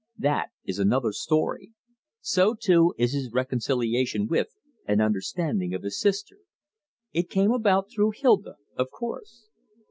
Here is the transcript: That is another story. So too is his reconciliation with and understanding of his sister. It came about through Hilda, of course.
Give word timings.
That 0.17 0.47
is 0.65 0.79
another 0.79 1.11
story. 1.11 1.73
So 2.21 2.55
too 2.55 2.95
is 2.97 3.13
his 3.13 3.29
reconciliation 3.31 4.25
with 4.25 4.47
and 4.87 4.99
understanding 4.99 5.75
of 5.75 5.83
his 5.83 5.99
sister. 6.01 6.37
It 7.13 7.29
came 7.29 7.51
about 7.51 7.91
through 7.91 8.13
Hilda, 8.15 8.55
of 8.75 8.89
course. 8.89 9.45